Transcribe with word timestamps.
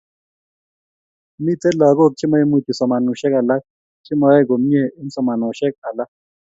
Mitei 1.43 1.75
lagok 1.79 2.11
chemaimuchi 2.19 2.71
somanosiek 2.79 3.33
alak, 3.39 3.63
chemoyoei 4.05 4.47
komie 4.49 4.83
eng 4.99 5.11
somanosiek 5.15 5.73
alak 5.87 6.09